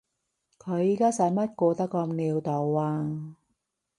[0.57, 3.35] 佢而家使乜過得咁潦倒啊？